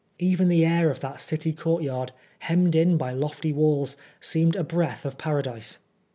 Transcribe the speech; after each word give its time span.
Even 0.17 0.47
the 0.47 0.65
air 0.65 0.89
of 0.89 0.99
that 1.01 1.21
city 1.21 1.53
court 1.53 1.83
yard, 1.83 2.11
hemmed 2.39 2.73
in 2.73 2.97
by 2.97 3.11
lofty 3.11 3.53
walls, 3.53 3.95
seemed 4.19 4.55
a 4.55 4.63
breath 4.63 5.05
of 5.05 5.19
Paradise. 5.19 5.77